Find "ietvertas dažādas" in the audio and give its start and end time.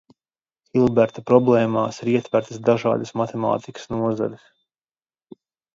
2.15-3.15